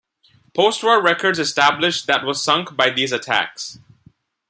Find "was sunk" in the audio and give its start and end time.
2.25-2.75